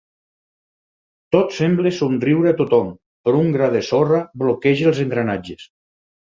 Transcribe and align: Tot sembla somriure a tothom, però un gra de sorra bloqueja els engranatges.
Tot 1.35 1.53
sembla 1.57 1.91
somriure 1.97 2.53
a 2.53 2.57
tothom, 2.61 2.89
però 3.29 3.43
un 3.43 3.53
gra 3.57 3.69
de 3.77 3.83
sorra 3.91 4.23
bloqueja 4.45 4.89
els 4.95 5.05
engranatges. 5.05 5.69